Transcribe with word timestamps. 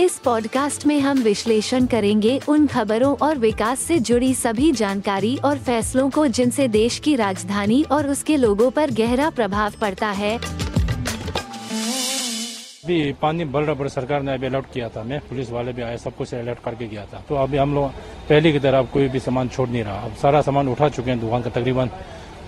इस 0.00 0.18
पॉडकास्ट 0.18 0.86
में 0.86 1.00
हम 1.00 1.18
विश्लेषण 1.18 1.86
करेंगे 1.86 2.40
उन 2.48 2.66
खबरों 2.66 3.16
और 3.16 3.38
विकास 3.38 3.80
से 3.80 3.98
जुड़ी 3.98 4.34
सभी 4.34 4.72
जानकारी 4.72 5.36
और 5.36 5.58
फैसलों 5.58 6.10
को 6.10 6.26
जिनसे 6.26 6.68
देश 6.68 6.98
की 6.98 7.16
राजधानी 7.16 7.82
और 7.82 8.08
उसके 8.08 8.36
लोगों 8.36 8.70
पर 8.70 8.90
गहरा 8.90 9.30
प्रभाव 9.30 9.72
पड़ता 9.80 10.10
है। 10.10 10.36
अभी 10.36 13.12
पानी 13.12 13.44
बढ़ 13.44 13.64
रहा 13.64 13.88
सरकार 13.88 14.22
ने 14.22 14.34
अभी 14.34 14.46
अलर्ट 14.46 14.72
किया 14.72 14.88
था, 14.88 15.02
मैं 15.02 15.20
पुलिस 15.20 15.50
वाले 15.50 15.72
भी 15.72 15.82
आए, 15.82 15.96
सब 15.96 16.16
कुछ 16.16 16.34
अलर्ट 16.34 16.58
करके 16.64 16.88
गया 16.88 17.04
था। 17.04 17.24
तो 17.28 17.34
अभी 17.34 17.56
हम 17.56 17.74
लोग 17.74 17.90
पहले 18.28 18.52
की 18.52 18.58
तरह 18.58 18.82
कोई 18.82 19.08
भी 19.08 19.20
सामान 19.20 19.48
छोड़ 19.48 19.68
नहीं 19.68 19.84
रहा। 19.84 20.00
अब 20.00 20.14
सारा 20.14 20.42
सामान 20.42 20.68
उठा 20.68 20.88
चुके 20.88 21.10
हैं 21.10 21.20
दुकान 21.20 21.42
का 21.42 21.50
तकरीबन। 21.50 21.90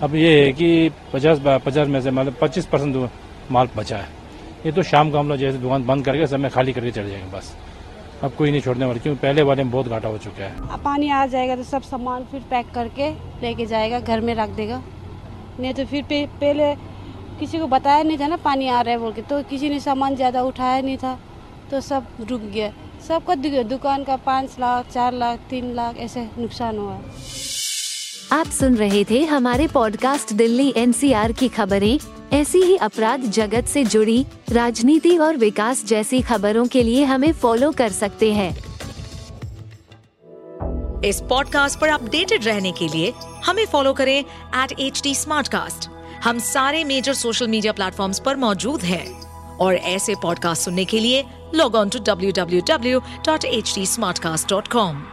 अब 0.01 0.15
ये 0.15 0.45
है 0.45 0.53
कि 0.53 0.91
पचास 1.13 1.61
पचास 1.65 1.87
में 1.87 2.01
से 2.01 2.11
मतलब 2.11 2.35
पच्चीस 2.41 2.65
परसेंट 2.65 3.09
माल 3.51 3.69
बचा 3.77 3.97
है। 3.97 4.18
ये 4.65 4.71
तो 4.71 4.83
शाम 4.83 5.11
का 5.11 5.19
हम 5.19 5.29
लोग 5.29 5.37
जैसे 5.37 5.57
दुकान 5.57 5.85
बंद 5.85 6.05
करके 6.05 6.27
समय 6.27 6.49
खाली 6.49 6.73
करके 6.73 6.91
चले 6.91 7.09
जाएँगे 7.09 7.37
बस। 7.37 7.55
अब 8.23 8.33
कोई 8.37 8.51
नहीं 8.51 8.61
छोड़ने 8.61 8.85
वाले 8.85 8.99
क्योंकि 8.99 9.19
पहले 9.19 9.41
वाले 9.41 9.63
में 9.63 9.71
बहुत 9.71 9.87
घाटा 9.87 10.07
हो 10.09 10.17
चुका 10.17 10.43
है। 10.43 10.77
पानी 10.83 11.09
आ 11.09 11.25
जाएगा 11.25 11.55
तो 11.55 11.63
सब 11.63 11.81
सामान 11.81 12.23
फिर 12.31 12.41
पैक 12.49 12.71
करके 12.75 13.09
लेके 13.41 13.65
जाएगा 13.65 13.99
घर 13.99 14.21
में 14.21 14.33
रख 14.35 14.49
देगा। 14.49 14.81
नहीं 15.59 15.73
तो 15.73 15.85
फिर 15.85 16.03
पहले 16.11 16.73
किसी 17.39 17.59
को 17.59 17.67
बताया 17.67 18.03
नहीं 18.03 18.17
था 18.19 18.27
ना 18.27 18.37
पानी 18.37 18.67
आ 18.67 18.81
रहा 18.81 18.93
है 18.93 18.99
बोल 18.99 19.13
के 19.13 19.21
तो 19.21 19.41
किसी 19.43 19.69
ने 19.69 19.79
सामान 19.79 20.15
ज़्यादा 20.15 20.41
उठाया 20.41 20.81
नहीं 20.81 20.97
था 20.97 21.17
तो 21.71 21.81
सब 21.81 22.07
रुक 22.29 22.41
गया। 22.43 22.71
सबका 23.07 23.35
दुकान 23.63 24.03
का 24.03 24.15
पाँच 24.25 24.59
लाख 24.59 24.91
चार 24.91 25.13
लाख 25.13 25.39
तीन 25.49 25.73
लाख 25.75 25.97
ऐसे 25.97 26.27
नुकसान 26.37 26.77
हुआ। 26.77 26.99
आप 28.33 28.47
सुन 28.51 28.75
रहे 28.75 29.03
थे 29.03 29.23
हमारे 29.25 29.67
पॉडकास्ट 29.67 30.33
दिल्ली 30.33 30.73
एनसीआर 30.77 31.31
की 31.31 31.47
खबरें। 31.49 32.18
ऐसी 32.33 32.61
ही 32.61 32.75
अपराध 32.77 33.21
जगत 33.21 33.65
से 33.65 33.83
जुड़ी 33.83 34.25
राजनीति 34.51 35.17
और 35.17 35.37
विकास 35.37 35.85
जैसी 35.85 36.21
खबरों 36.21 36.65
के 36.67 36.83
लिए 36.83 37.03
हमें 37.03 37.33
फॉलो 37.33 37.71
कर 37.71 37.89
सकते 37.89 38.33
हैं। 38.33 38.51
इस 41.01 41.21
पॉडकास्ट 41.21 41.79
पर 41.79 41.89
अपडेटेड 41.89 42.45
रहने 42.45 42.71
के 42.71 42.87
लिए 42.87 43.13
हमें 43.45 43.65
फॉलो 43.65 43.93
करें 43.93 44.19
एट 44.19 44.71
एच 44.79 45.01
डी 45.03 45.13
हम 46.23 46.39
सारे 46.39 46.83
मेजर 46.83 47.13
सोशल 47.13 47.47
मीडिया 47.47 47.73
प्लेटफॉर्म 47.73 48.13
पर 48.25 48.35
मौजूद 48.35 48.81
हैं 48.81 49.21
और 49.57 49.75
ऐसे 49.75 50.15
पॉडकास्ट 50.15 50.63
सुनने 50.63 50.85
के 50.85 50.99
लिए 50.99 51.25
log 51.55 51.75
on 51.75 51.89
to 51.89 51.99
W 51.99 52.31
W 52.31 52.61
W 52.61 52.99
dot 52.99 53.45
H 53.45 53.75
D 53.75 53.85
smart 53.85 54.19
cast 54.19 54.49
dot 54.49 54.67
com 54.67 55.03